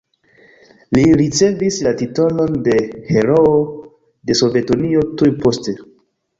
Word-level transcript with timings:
Li 0.97 1.03
ricevis 1.21 1.77
la 1.89 1.93
titolon 1.99 2.57
de 2.69 2.75
Heroo 3.11 3.55
de 4.31 4.41
Sovetunio 4.43 5.07
tuj 5.23 5.33
poste. 5.47 5.81